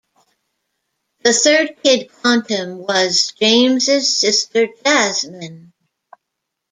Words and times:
The 1.23 1.31
third 1.31 1.83
Kid 1.83 2.11
Quantum 2.11 2.79
was 2.79 3.33
James' 3.39 3.85
sister 4.17 4.65
Jazmin. 4.83 5.73